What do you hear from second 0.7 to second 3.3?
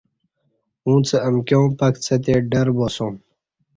اُݩڅ امکیاں پکڅہ تی ڈر باسوم